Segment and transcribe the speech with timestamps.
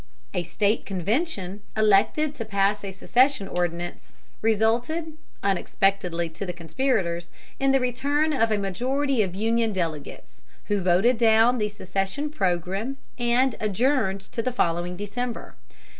[0.33, 7.71] A State convention, elected to pass a secession ordinance, resulted, unexpectedly to the conspirators, in
[7.71, 13.53] the return of a majority of Union delegates, who voted down the secession program and
[13.59, 15.53] adjourned to the following December.